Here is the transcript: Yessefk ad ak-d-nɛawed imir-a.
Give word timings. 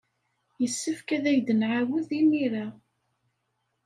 Yessefk 0.61 1.07
ad 1.15 1.23
ak-d-nɛawed 1.31 2.07
imir-a. 2.19 2.65